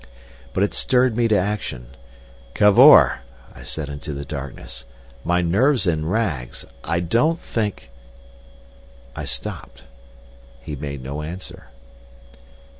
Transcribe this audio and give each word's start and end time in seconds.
But 0.53 0.63
it 0.63 0.73
stirred 0.73 1.15
me 1.15 1.27
to 1.27 1.37
action. 1.37 1.95
"Cavor!" 2.55 3.19
I 3.53 3.61
said 3.61 3.87
into 3.87 4.15
the 4.15 4.25
darkness, 4.25 4.85
"my 5.23 5.43
nerve's 5.43 5.85
in 5.85 6.07
rags. 6.07 6.65
I 6.83 7.01
don't 7.01 7.37
think—" 7.37 7.91
I 9.15 9.25
stopped. 9.25 9.83
He 10.59 10.75
made 10.75 11.03
no 11.03 11.21
answer. 11.21 11.67